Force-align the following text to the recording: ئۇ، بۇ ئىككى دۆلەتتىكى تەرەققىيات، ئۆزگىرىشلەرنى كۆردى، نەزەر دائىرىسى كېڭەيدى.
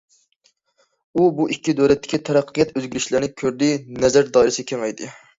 ئۇ، 1.19 1.25
بۇ 1.39 1.43
ئىككى 1.55 1.75
دۆلەتتىكى 1.79 2.19
تەرەققىيات، 2.29 2.71
ئۆزگىرىشلەرنى 2.81 3.29
كۆردى، 3.41 3.69
نەزەر 4.05 4.33
دائىرىسى 4.39 4.65
كېڭەيدى. 4.73 5.11